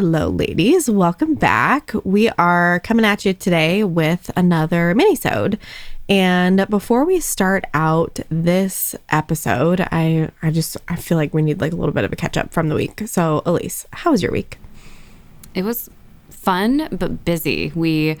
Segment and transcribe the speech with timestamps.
[0.00, 0.88] Hello, ladies.
[0.88, 1.90] Welcome back.
[2.04, 5.58] We are coming at you today with another minisode.
[6.08, 11.60] And before we start out this episode, I I just I feel like we need
[11.60, 13.02] like a little bit of a catch up from the week.
[13.06, 14.58] So, Elise, how was your week?
[15.54, 15.90] It was
[16.30, 17.72] fun but busy.
[17.74, 18.16] We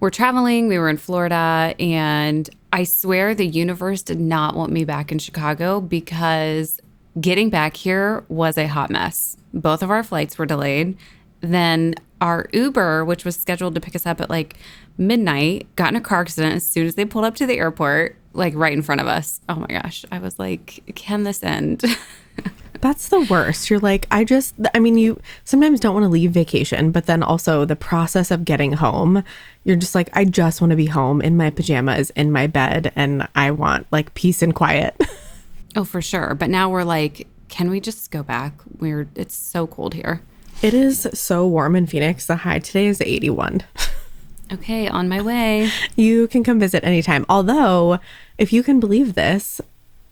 [0.00, 4.84] were traveling, we were in Florida, and I swear the universe did not want me
[4.84, 6.80] back in Chicago because
[7.20, 10.96] getting back here was a hot mess both of our flights were delayed.
[11.40, 14.56] Then our Uber, which was scheduled to pick us up at like
[14.96, 18.16] midnight, got in a car accident as soon as they pulled up to the airport,
[18.32, 19.40] like right in front of us.
[19.48, 20.04] Oh my gosh.
[20.10, 21.84] I was like, can this end?
[22.80, 23.70] That's the worst.
[23.70, 27.22] You're like, I just, I mean, you sometimes don't want to leave vacation, but then
[27.22, 29.24] also the process of getting home,
[29.64, 32.92] you're just like, I just want to be home in my pajamas, in my bed,
[32.94, 34.94] and I want like peace and quiet.
[35.76, 36.34] oh, for sure.
[36.34, 38.54] But now we're like, can we just go back?
[38.78, 40.22] We're it's so cold here.
[40.60, 42.26] It is so warm in Phoenix.
[42.26, 43.62] The high today is 81.
[44.52, 45.70] okay, on my way.
[45.94, 47.24] You can come visit anytime.
[47.28, 48.00] Although,
[48.38, 49.60] if you can believe this,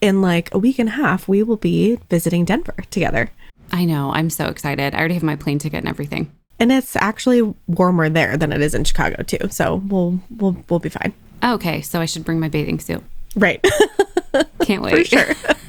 [0.01, 3.31] in like a week and a half, we will be visiting Denver together.
[3.73, 4.13] I know.
[4.13, 4.95] I'm so excited.
[4.95, 6.31] I already have my plane ticket and everything.
[6.61, 9.49] And it's actually warmer there than it is in Chicago too.
[9.51, 11.13] So we'll we'll we'll be fine.
[11.43, 13.03] Okay, so I should bring my bathing suit.
[13.35, 13.65] Right.
[14.63, 14.95] Can't wait.
[14.95, 15.35] For sure.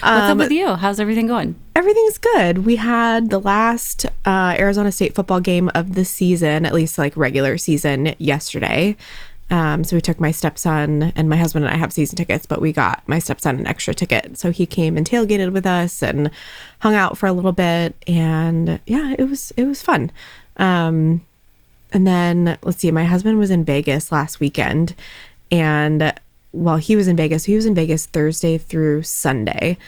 [0.00, 0.74] What's um, up with you?
[0.76, 1.56] How's everything going?
[1.76, 2.64] Everything's good.
[2.64, 7.16] We had the last uh, Arizona State football game of the season, at least like
[7.16, 8.96] regular season, yesterday.
[9.50, 12.60] Um, so we took my stepson and my husband and I have season tickets, but
[12.60, 14.38] we got my stepson an extra ticket.
[14.38, 16.30] So he came and tailgated with us and
[16.78, 20.12] hung out for a little bit, and yeah, it was it was fun.
[20.56, 21.26] Um,
[21.92, 24.94] and then let's see, my husband was in Vegas last weekend,
[25.50, 26.14] and
[26.52, 29.78] while he was in Vegas, he was in Vegas Thursday through Sunday.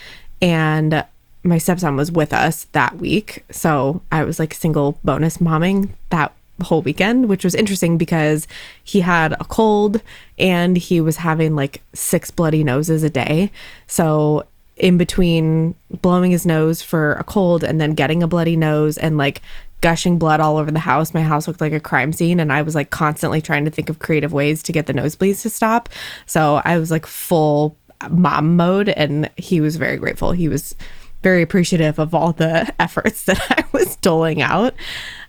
[0.40, 1.04] And
[1.44, 3.44] my stepson was with us that week.
[3.50, 8.46] So I was like single bonus momming that whole weekend, which was interesting because
[8.84, 10.00] he had a cold
[10.38, 13.50] and he was having like six bloody noses a day.
[13.86, 14.46] So
[14.76, 19.18] in between blowing his nose for a cold and then getting a bloody nose and
[19.18, 19.42] like
[19.82, 21.12] gushing blood all over the house.
[21.12, 23.90] My house looked like a crime scene, and I was like constantly trying to think
[23.90, 25.90] of creative ways to get the nosebleeds to stop.
[26.24, 27.76] So I was like full
[28.10, 30.32] mom mode, and he was very grateful.
[30.32, 30.74] He was
[31.22, 34.74] very appreciative of all the efforts that I was doling out.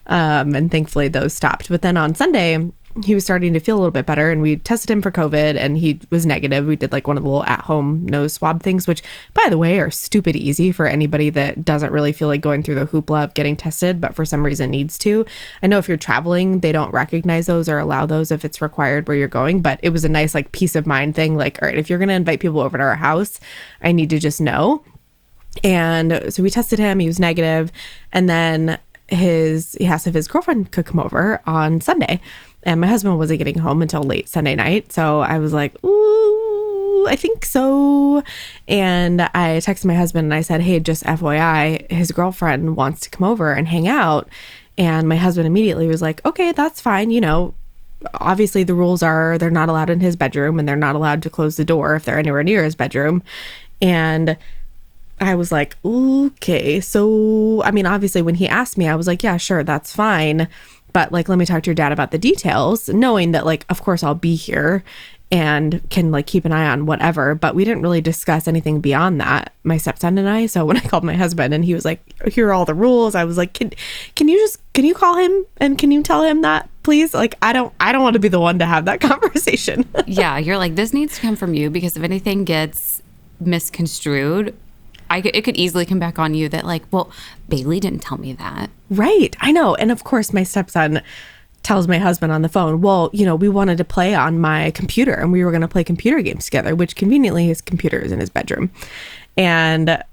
[0.08, 1.70] Um, and thankfully, those stopped.
[1.70, 4.58] But then on Sunday, he was starting to feel a little bit better and we
[4.58, 6.68] tested him for covid and he was negative.
[6.68, 9.02] We did like one of the little at home nose swab things which
[9.34, 12.76] by the way are stupid easy for anybody that doesn't really feel like going through
[12.76, 15.26] the hoopla of getting tested but for some reason needs to.
[15.64, 19.08] I know if you're traveling they don't recognize those or allow those if it's required
[19.08, 21.68] where you're going but it was a nice like peace of mind thing like all
[21.68, 23.40] right if you're going to invite people over to our house
[23.82, 24.84] i need to just know.
[25.64, 27.72] And so we tested him he was negative
[28.12, 32.20] and then his he asked if his girlfriend could come over on sunday
[32.66, 34.92] and my husband wasn't getting home until late Sunday night.
[34.92, 38.24] So I was like, ooh, I think so.
[38.68, 43.10] And I texted my husband and I said, hey, just FYI, his girlfriend wants to
[43.10, 44.28] come over and hang out.
[44.78, 47.12] And my husband immediately was like, okay, that's fine.
[47.12, 47.54] You know,
[48.16, 51.30] obviously the rules are they're not allowed in his bedroom and they're not allowed to
[51.30, 53.22] close the door if they're anywhere near his bedroom.
[53.82, 54.38] And
[55.20, 56.80] I was like, okay.
[56.80, 60.48] So, I mean, obviously, when he asked me, I was like, yeah, sure, that's fine
[60.94, 63.82] but like let me talk to your dad about the details knowing that like of
[63.82, 64.84] course i'll be here
[65.34, 67.34] and can like keep an eye on whatever.
[67.34, 70.46] But we didn't really discuss anything beyond that my stepson and i.
[70.46, 72.00] So when i called my husband and he was like
[72.32, 73.72] here are all the rules i was like can
[74.16, 77.14] can you just can you call him and can you tell him that please?
[77.16, 79.90] Like i don't i don't want to be the one to have that conversation.
[80.06, 83.02] Yeah you're like this needs to come from you because if anything gets
[83.40, 84.56] misconstrued
[85.14, 87.12] I could, it could easily come back on you that like, well,
[87.48, 88.72] Bailey didn't tell me that.
[88.90, 89.36] Right.
[89.42, 89.76] I know.
[89.76, 91.04] And of course, my stepson
[91.62, 94.72] tells my husband on the phone, well, you know, we wanted to play on my
[94.72, 98.12] computer and we were going to play computer games together, which conveniently his computer is
[98.12, 98.72] in his bedroom.
[99.38, 100.04] And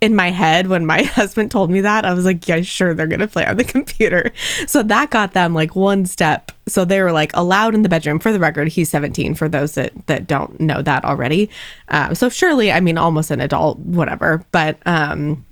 [0.00, 3.06] in my head when my husband told me that i was like yeah sure they're
[3.06, 4.32] gonna play on the computer.
[4.66, 6.52] So that got them like one step.
[6.66, 8.18] So they were like allowed in the bedroom.
[8.18, 11.50] For the record he's 17 for those that that don't know that already.
[11.88, 14.44] Uh, so surely i mean almost an adult whatever.
[14.52, 15.44] But um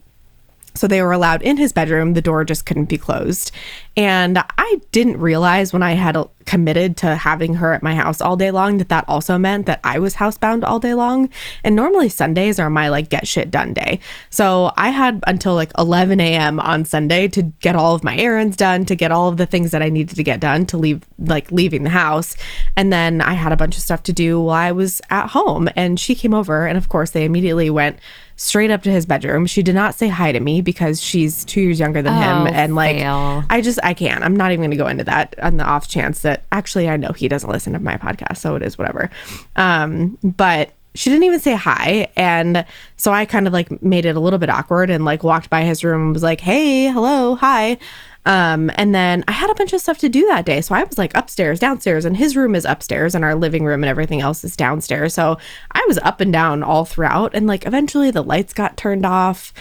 [0.74, 2.14] so they were allowed in his bedroom.
[2.14, 3.50] The door just couldn't be closed.
[3.96, 6.16] And i didn't realize when i had
[6.48, 9.80] committed to having her at my house all day long that that also meant that
[9.84, 11.28] I was housebound all day long.
[11.62, 14.00] And normally Sundays are my like get shit done day.
[14.30, 16.58] So I had until like 11 a.m.
[16.58, 19.72] on Sunday to get all of my errands done, to get all of the things
[19.72, 22.34] that I needed to get done to leave like leaving the house.
[22.76, 25.68] And then I had a bunch of stuff to do while I was at home.
[25.76, 27.98] And she came over and of course they immediately went
[28.36, 29.46] straight up to his bedroom.
[29.46, 32.54] She did not say hi to me because she's two years younger than Oh, him.
[32.54, 33.44] And like, fail.
[33.50, 34.22] I just, I can't.
[34.22, 36.96] I'm not even going to go into that on the off chance that actually I
[36.96, 38.38] know he doesn't listen to my podcast.
[38.38, 39.10] So it is whatever.
[39.56, 42.08] Um, but she didn't even say hi.
[42.16, 42.64] And
[42.96, 45.62] so I kind of like made it a little bit awkward and like walked by
[45.62, 47.78] his room and was like, hey, hello, hi.
[48.26, 50.60] Um, and then I had a bunch of stuff to do that day.
[50.60, 53.82] So I was like upstairs, downstairs, and his room is upstairs, and our living room
[53.82, 55.14] and everything else is downstairs.
[55.14, 55.38] So
[55.72, 57.34] I was up and down all throughout.
[57.34, 59.54] And like eventually the lights got turned off.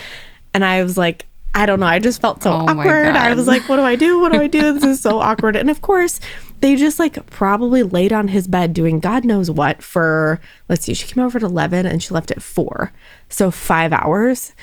[0.53, 1.25] And I was like,
[1.56, 1.85] I don't know.
[1.85, 3.15] I just felt so Oh awkward.
[3.15, 4.19] I was like, what do I do?
[4.19, 4.74] What do I do?
[4.74, 5.56] This is so awkward.
[5.56, 6.19] And of course,
[6.59, 10.39] they just like probably laid on his bed doing God knows what for,
[10.69, 12.92] let's see, she came over at 11 and she left at four.
[13.30, 14.54] So five hours.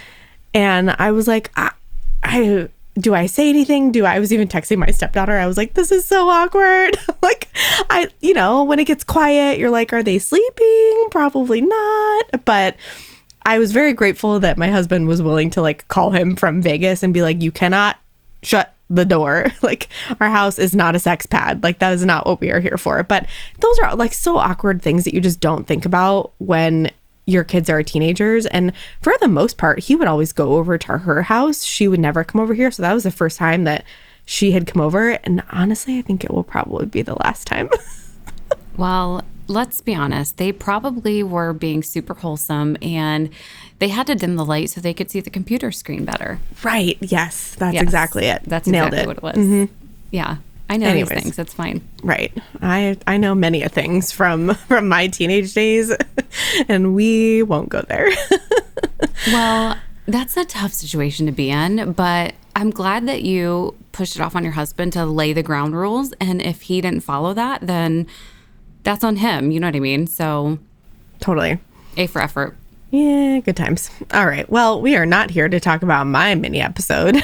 [0.52, 1.72] And I was like, I,
[2.22, 2.68] I
[2.98, 3.90] do I say anything?
[3.90, 5.36] Do I, I was even texting my stepdaughter?
[5.36, 6.96] I was like, this is so awkward.
[7.22, 7.48] like,
[7.90, 11.06] I, you know, when it gets quiet, you're like, are they sleeping?
[11.10, 12.44] Probably not.
[12.44, 12.76] But
[13.44, 17.02] I was very grateful that my husband was willing to like call him from Vegas
[17.02, 17.98] and be like, you cannot
[18.42, 19.46] shut the door.
[19.62, 19.88] like,
[20.20, 21.62] our house is not a sex pad.
[21.62, 23.02] Like, that is not what we are here for.
[23.02, 23.26] But
[23.60, 26.90] those are like so awkward things that you just don't think about when
[27.26, 28.46] your kids are teenagers.
[28.46, 31.64] And for the most part, he would always go over to her house.
[31.64, 32.70] She would never come over here.
[32.70, 33.84] So that was the first time that
[34.26, 35.10] she had come over.
[35.24, 37.70] And honestly, I think it will probably be the last time.
[38.76, 40.36] Well, let's be honest.
[40.36, 43.30] They probably were being super wholesome and
[43.78, 46.38] they had to dim the light so they could see the computer screen better.
[46.62, 46.96] right.
[47.00, 47.54] Yes.
[47.56, 48.42] That's Yes, exactly it.
[48.44, 49.06] That's Nailed exactly it.
[49.08, 49.46] what it was.
[49.46, 49.74] Mm-hmm.
[50.10, 50.36] Yeah.
[50.70, 51.08] I know Anyways.
[51.10, 51.36] these things.
[51.36, 51.86] That's fine.
[52.02, 52.32] Right.
[52.62, 55.92] I I know many a things from from my teenage days
[56.68, 58.10] and we won't go there.
[59.28, 64.22] Well, that's a tough situation to be in, but I'm glad that you pushed it
[64.22, 66.12] off on your husband to lay the ground rules.
[66.20, 68.06] And if he didn't follow that, then
[68.82, 69.50] that's on him.
[69.50, 70.06] You know what I mean?
[70.06, 70.58] So,
[71.20, 71.58] totally.
[71.96, 72.56] A for effort.
[72.94, 73.90] Yeah, good times.
[74.12, 74.48] All right.
[74.48, 77.20] Well, we are not here to talk about my mini episode,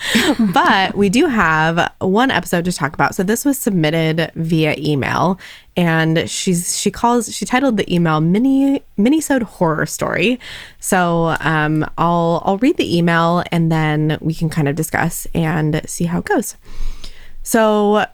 [0.52, 3.14] but we do have one episode to talk about.
[3.14, 5.38] So this was submitted via email,
[5.76, 10.40] and she's she calls she titled the email mini minisode horror story.
[10.80, 15.88] So um, I'll I'll read the email and then we can kind of discuss and
[15.88, 16.56] see how it goes.
[17.44, 18.06] So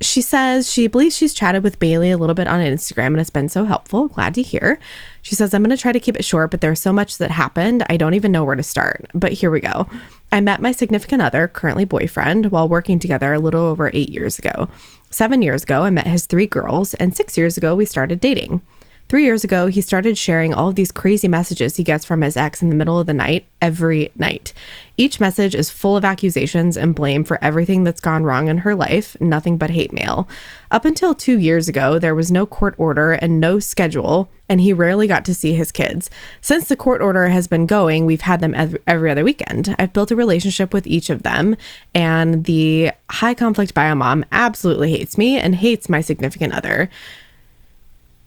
[0.00, 3.30] she says she believes she's chatted with Bailey a little bit on Instagram and it's
[3.30, 4.08] been so helpful.
[4.08, 4.78] Glad to hear.
[5.22, 7.30] She says, I'm going to try to keep it short, but there's so much that
[7.30, 7.84] happened.
[7.88, 9.06] I don't even know where to start.
[9.14, 9.88] But here we go.
[10.30, 14.38] I met my significant other, currently boyfriend, while working together a little over eight years
[14.38, 14.68] ago.
[15.10, 18.60] Seven years ago, I met his three girls, and six years ago, we started dating.
[19.08, 22.36] Three years ago, he started sharing all of these crazy messages he gets from his
[22.36, 24.52] ex in the middle of the night every night.
[24.96, 28.74] Each message is full of accusations and blame for everything that's gone wrong in her
[28.74, 30.28] life, nothing but hate mail.
[30.72, 34.72] Up until two years ago, there was no court order and no schedule, and he
[34.72, 36.10] rarely got to see his kids.
[36.40, 39.76] Since the court order has been going, we've had them ev- every other weekend.
[39.78, 41.56] I've built a relationship with each of them,
[41.94, 46.90] and the high conflict bio mom absolutely hates me and hates my significant other.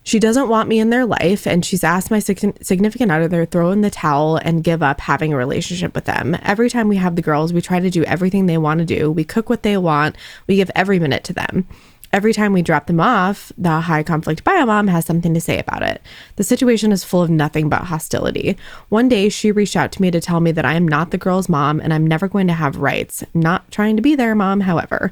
[0.09, 3.69] She doesn't want me in their life, and she's asked my significant other to throw
[3.69, 6.35] in the towel and give up having a relationship with them.
[6.41, 9.11] Every time we have the girls, we try to do everything they want to do.
[9.11, 10.15] We cook what they want,
[10.47, 11.67] we give every minute to them.
[12.11, 15.59] Every time we drop them off, the high conflict bio mom has something to say
[15.59, 16.01] about it.
[16.37, 18.57] The situation is full of nothing but hostility.
[18.87, 21.19] One day, she reached out to me to tell me that I am not the
[21.19, 23.23] girl's mom and I'm never going to have rights.
[23.35, 25.11] Not trying to be their mom, however.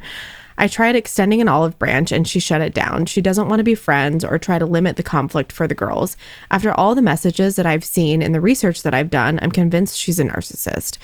[0.57, 3.05] I tried extending an olive branch and she shut it down.
[3.05, 6.17] She doesn't want to be friends or try to limit the conflict for the girls.
[6.49, 9.97] After all the messages that I've seen and the research that I've done, I'm convinced
[9.97, 10.97] she's a narcissist.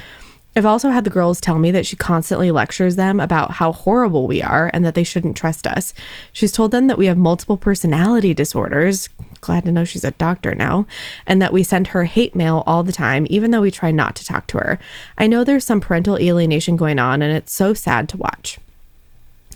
[0.55, 4.27] I've also had the girls tell me that she constantly lectures them about how horrible
[4.27, 5.95] we are and that they shouldn't trust us.
[6.31, 9.09] She's told them that we have multiple personality disorders.
[9.41, 10.85] Glad to know she's a doctor now.
[11.25, 14.15] And that we send her hate mail all the time, even though we try not
[14.17, 14.79] to talk to her.
[15.17, 18.59] I know there's some parental alienation going on, and it's so sad to watch.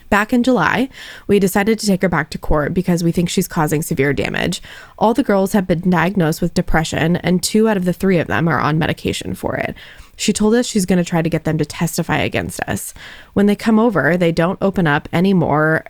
[0.10, 0.90] Back in July,
[1.28, 4.62] we decided to take her back to court because we think she's causing severe damage.
[4.98, 8.28] All the girls have been diagnosed with depression, and two out of the three of
[8.28, 9.76] them are on medication for it.
[10.16, 12.94] She told us she's going to try to get them to testify against us.
[13.34, 15.86] When they come over, they don't open up anymore,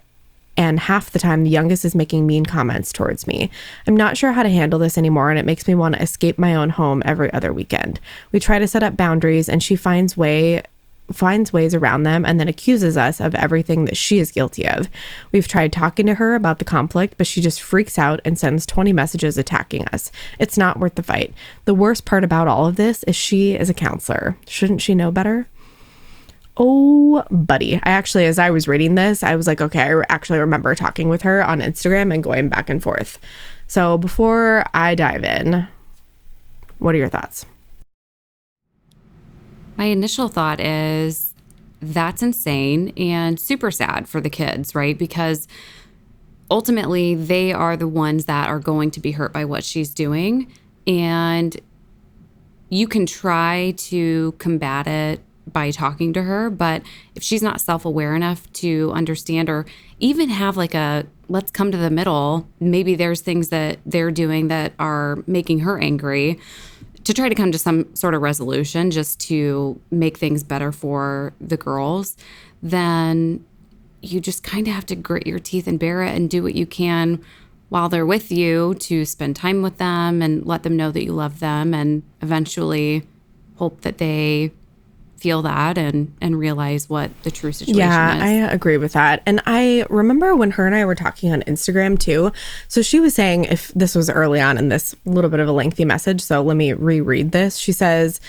[0.58, 3.52] and half the time the youngest is making mean comments towards me.
[3.86, 6.40] I'm not sure how to handle this anymore, and it makes me want to escape
[6.40, 8.00] my own home every other weekend.
[8.32, 10.64] We try to set up boundaries, and she finds way
[11.12, 14.90] finds ways around them and then accuses us of everything that she is guilty of.
[15.32, 18.66] We've tried talking to her about the conflict, but she just freaks out and sends
[18.66, 20.12] 20 messages attacking us.
[20.40, 21.34] It's not worth the fight.
[21.66, 24.38] The worst part about all of this is she is a counselor.
[24.48, 25.48] Shouldn't she know better?
[26.60, 27.76] Oh, buddy.
[27.76, 31.08] I actually, as I was reading this, I was like, okay, I actually remember talking
[31.08, 33.20] with her on Instagram and going back and forth.
[33.68, 35.68] So before I dive in,
[36.80, 37.46] what are your thoughts?
[39.78, 41.34] My initial thought is
[41.82, 44.98] that's insane and super sad for the kids, right?
[44.98, 45.48] Because
[46.50, 50.52] ultimately they are the ones that are going to be hurt by what she's doing.
[50.88, 51.56] And
[52.70, 56.82] you can try to combat it by talking to her, but
[57.16, 59.66] if she's not self aware enough to understand or
[60.00, 64.48] even have like a let's come to the middle, maybe there's things that they're doing
[64.50, 66.40] that are making her angry
[67.08, 71.32] to try to come to some sort of resolution just to make things better for
[71.40, 72.18] the girls,
[72.62, 73.46] then
[74.02, 76.54] you just kind of have to grit your teeth and bear it and do what
[76.54, 77.24] you can
[77.70, 81.14] while they're with you to spend time with them and let them know that you
[81.14, 83.04] love them and eventually
[83.56, 84.52] hope that they
[85.20, 88.24] feel that and and realize what the true situation yeah, is.
[88.24, 89.24] I agree with that.
[89.26, 92.32] And I remember when her and I were talking on Instagram too.
[92.68, 95.52] So she was saying if this was early on in this little bit of a
[95.52, 97.58] lengthy message, so let me reread this.
[97.58, 98.20] She says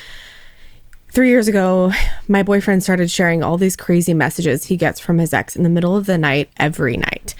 [1.11, 1.91] Three years ago,
[2.29, 5.71] my boyfriend started sharing all these crazy messages he gets from his ex in the
[5.71, 7.35] middle of the night every night.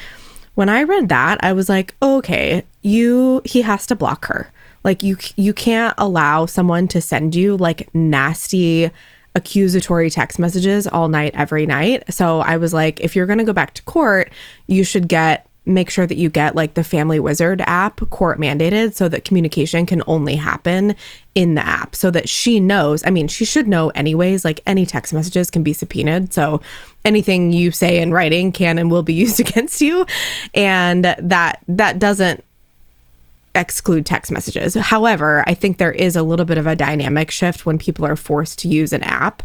[0.55, 4.51] When I read that, I was like, okay, you he has to block her.
[4.85, 8.91] Like you you can't allow someone to send you like nasty
[9.39, 12.03] accusatory text messages all night every night.
[12.13, 14.33] So I was like if you're going to go back to court,
[14.67, 18.95] you should get make sure that you get like the Family Wizard app court mandated
[18.95, 20.97] so that communication can only happen
[21.35, 23.05] in the app so that she knows.
[23.07, 26.33] I mean, she should know anyways, like any text messages can be subpoenaed.
[26.33, 26.63] So
[27.05, 30.07] anything you say in writing can and will be used against you.
[30.55, 32.43] And that that doesn't
[33.59, 34.75] exclude text messages.
[34.75, 38.17] However, I think there is a little bit of a dynamic shift when people are
[38.17, 39.43] forced to use an app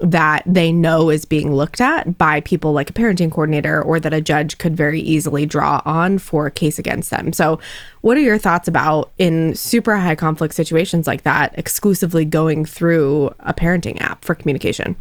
[0.00, 4.14] that they know is being looked at by people like a parenting coordinator or that
[4.14, 7.32] a judge could very easily draw on for a case against them.
[7.32, 7.60] So,
[8.00, 13.34] what are your thoughts about in super high conflict situations like that, exclusively going through
[13.40, 14.96] a parenting app for communication?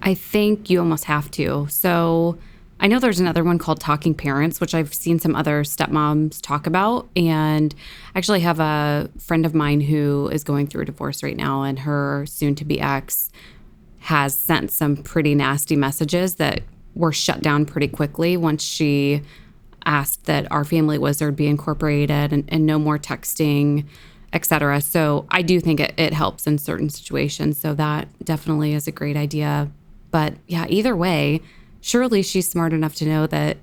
[0.00, 1.66] I think you almost have to.
[1.70, 2.38] So,
[2.82, 6.66] I know there's another one called Talking Parents, which I've seen some other stepmoms talk
[6.66, 7.08] about.
[7.14, 7.72] And
[8.12, 11.62] I actually have a friend of mine who is going through a divorce right now,
[11.62, 13.30] and her soon to be ex
[14.00, 16.62] has sent some pretty nasty messages that
[16.96, 19.22] were shut down pretty quickly once she
[19.86, 23.86] asked that OurFamilyWizard be incorporated and, and no more texting
[24.32, 27.58] etc so i do think it, it helps in certain situations.
[27.58, 29.70] So that definitely is a great idea.
[30.10, 31.40] But yeah either way
[31.82, 33.58] surely she's smart enough to know that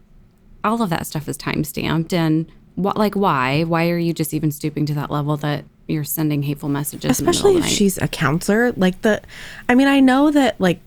[0.64, 2.46] all of that stuff is time stamped and
[2.76, 3.64] what like why?
[3.64, 7.58] Why are you just even stooping to that level that you're sending hateful messages especially
[7.58, 9.20] if she's a counselor like the
[9.68, 10.80] i mean i know that like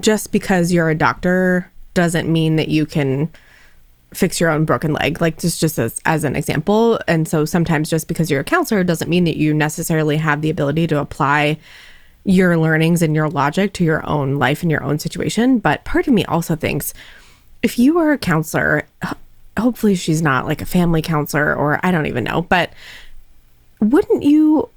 [0.00, 3.30] just because you're a doctor doesn't mean that you can
[4.14, 5.20] fix your own broken leg.
[5.20, 6.98] Like just just as, as an example.
[7.06, 10.50] And so sometimes just because you're a counselor doesn't mean that you necessarily have the
[10.50, 11.58] ability to apply
[12.24, 15.58] your learnings and your logic to your own life and your own situation.
[15.58, 16.92] But part of me also thinks
[17.62, 18.86] if you are a counselor,
[19.58, 22.72] hopefully she's not like a family counselor or I don't even know, but
[23.80, 24.68] wouldn't you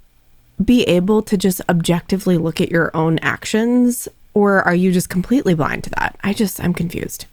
[0.64, 5.54] be able to just objectively look at your own actions or are you just completely
[5.54, 6.18] blind to that?
[6.24, 7.26] I just, I'm confused.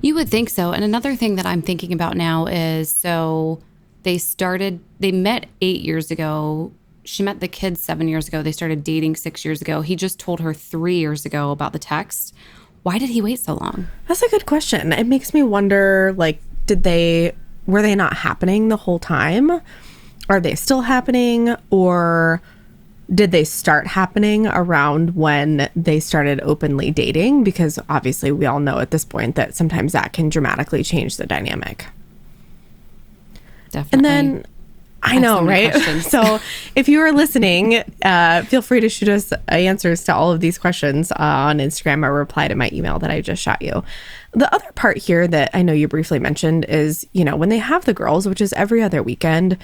[0.00, 0.72] You would think so.
[0.72, 3.60] And another thing that I'm thinking about now is so
[4.04, 6.72] they started, they met eight years ago
[7.06, 8.42] she met the kids seven years ago.
[8.42, 9.80] They started dating six years ago.
[9.80, 12.34] He just told her three years ago about the text.
[12.82, 13.88] Why did he wait so long?
[14.06, 14.92] That's a good question.
[14.92, 17.32] It makes me wonder like, did they,
[17.66, 19.60] were they not happening the whole time?
[20.28, 21.54] Are they still happening?
[21.70, 22.42] Or
[23.14, 27.44] did they start happening around when they started openly dating?
[27.44, 31.26] Because obviously, we all know at this point that sometimes that can dramatically change the
[31.26, 31.86] dynamic.
[33.70, 33.96] Definitely.
[33.96, 34.46] And then
[35.06, 35.74] I know, so right?
[36.02, 36.40] so
[36.74, 40.58] if you are listening, uh, feel free to shoot us answers to all of these
[40.58, 43.84] questions uh, on Instagram or reply to my email that I just shot you.
[44.32, 47.58] The other part here that I know you briefly mentioned is, you know, when they
[47.58, 49.56] have the girls, which is every other weekend,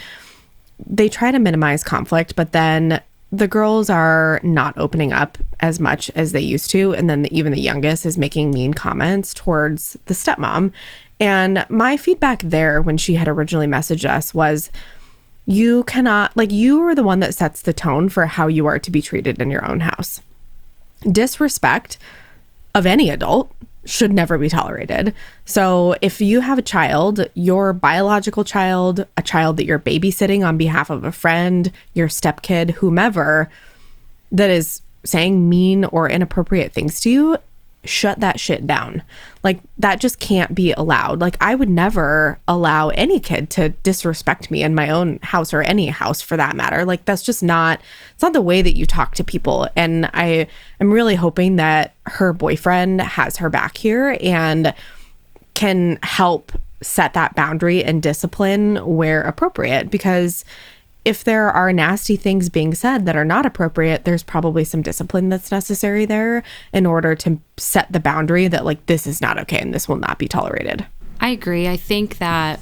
[0.86, 6.10] they try to minimize conflict, but then the girls are not opening up as much
[6.10, 6.94] as they used to.
[6.94, 10.72] And then the, even the youngest is making mean comments towards the stepmom.
[11.18, 14.70] And my feedback there when she had originally messaged us was,
[15.46, 18.78] You cannot, like, you are the one that sets the tone for how you are
[18.78, 20.20] to be treated in your own house.
[21.00, 21.98] Disrespect
[22.74, 23.52] of any adult
[23.84, 25.12] should never be tolerated.
[25.44, 30.56] So, if you have a child, your biological child, a child that you're babysitting on
[30.56, 33.50] behalf of a friend, your stepkid, whomever,
[34.30, 37.36] that is saying mean or inappropriate things to you,
[37.84, 39.02] shut that shit down.
[39.42, 41.20] Like that just can't be allowed.
[41.20, 45.62] Like I would never allow any kid to disrespect me in my own house or
[45.62, 46.84] any house for that matter.
[46.84, 47.80] Like that's just not
[48.14, 49.68] it's not the way that you talk to people.
[49.74, 50.46] And I
[50.80, 54.74] am really hoping that her boyfriend has her back here and
[55.54, 60.44] can help set that boundary and discipline where appropriate because
[61.04, 65.28] if there are nasty things being said that are not appropriate, there's probably some discipline
[65.28, 66.42] that's necessary there
[66.72, 69.96] in order to set the boundary that, like, this is not okay and this will
[69.96, 70.86] not be tolerated.
[71.20, 71.68] I agree.
[71.68, 72.60] I think that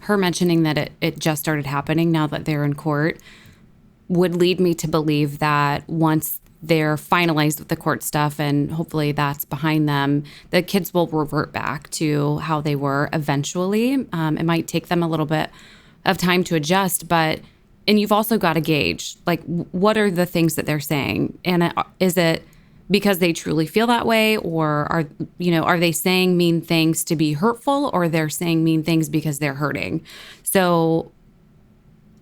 [0.00, 3.18] her mentioning that it, it just started happening now that they're in court
[4.08, 9.12] would lead me to believe that once they're finalized with the court stuff and hopefully
[9.12, 14.06] that's behind them, the kids will revert back to how they were eventually.
[14.12, 15.50] Um, it might take them a little bit
[16.04, 17.40] of time to adjust, but
[17.88, 21.38] and you've also got to gauge like what are the things that they're saying?
[21.44, 22.46] And uh, is it
[22.90, 24.36] because they truly feel that way?
[24.36, 25.06] Or are
[25.38, 27.90] you know are they saying mean things to be hurtful?
[27.94, 30.04] Or they're saying mean things because they're hurting?
[30.44, 31.10] So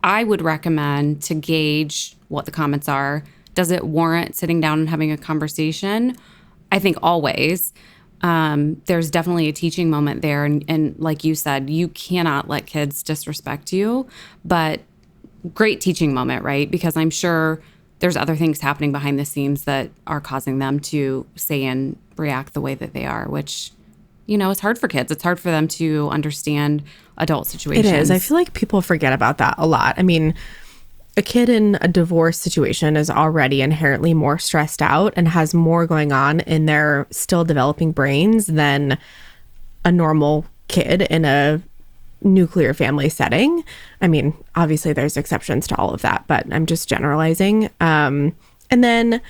[0.03, 3.25] i would recommend to gauge what the comments are.
[3.55, 6.17] Does it warrant sitting down and having a conversation?
[6.71, 7.73] I think always.
[8.23, 10.45] Um, there's definitely a teaching moment there.
[10.45, 14.07] And, and like you said you cannot let kids disrespect you.
[14.45, 14.81] But
[15.55, 16.71] great teaching moment, right?
[16.71, 17.61] Because I'm sure
[17.99, 22.55] there's other things happening behind the scenes that are causing them to say and react
[22.55, 23.73] the way that they are, which
[24.27, 25.11] you know, it's hard for kids.
[25.13, 26.83] It's hard for them to understand
[27.17, 27.87] adult situations.
[27.87, 28.11] It is.
[28.11, 29.95] I feel like people forget about that a lot.
[29.99, 30.35] I mean,
[31.17, 35.87] a kid in a divorce situation is already inherently more stressed out and has more
[35.87, 38.99] going on in their still developing brains than
[39.85, 41.63] a normal kid in a
[42.23, 43.65] nuclear family setting.
[44.01, 47.71] I mean, obviously there's exceptions to all of that, but I'm just generalizing.
[47.81, 48.35] Um,
[48.71, 49.21] and then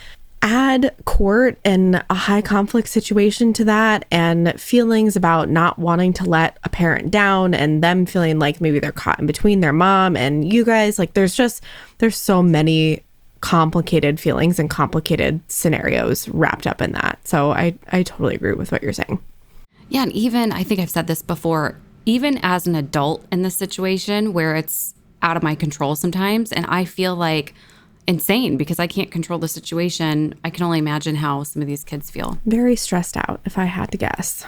[0.42, 6.24] add court and a high conflict situation to that and feelings about not wanting to
[6.24, 10.16] let a parent down and them feeling like maybe they're caught in between their mom
[10.16, 11.62] and you guys like there's just
[11.98, 13.02] there's so many
[13.40, 17.18] complicated feelings and complicated scenarios wrapped up in that.
[17.24, 19.18] So I I totally agree with what you're saying.
[19.88, 23.56] Yeah, and even I think I've said this before, even as an adult in this
[23.56, 27.52] situation where it's out of my control sometimes and I feel like
[28.06, 30.34] insane because I can't control the situation.
[30.44, 32.38] I can only imagine how some of these kids feel.
[32.46, 34.46] Very stressed out, if I had to guess.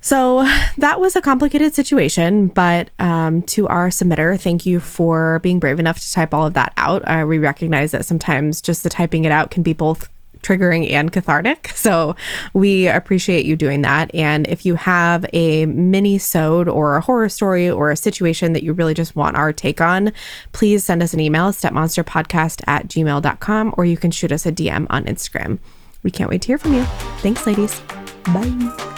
[0.00, 0.42] So
[0.76, 5.80] that was a complicated situation, but um, to our submitter, thank you for being brave
[5.80, 7.02] enough to type all of that out.
[7.06, 10.10] Uh, we recognize that sometimes just the typing it out can be both
[10.44, 11.72] triggering and cathartic.
[11.84, 12.16] So
[12.54, 14.14] we appreciate you doing that.
[14.14, 18.62] And if you have a mini sode or a horror story or a situation that
[18.62, 20.10] you really just want our take on,
[20.52, 24.86] please send us an email, stepmonsterpodcast at gmail.com, or you can shoot us a DM
[24.88, 25.58] on Instagram.
[26.02, 26.84] We can't wait to hear from you.
[27.18, 27.80] Thanks, ladies.
[28.24, 28.93] Bye.